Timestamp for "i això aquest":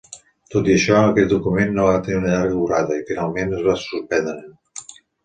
0.69-1.27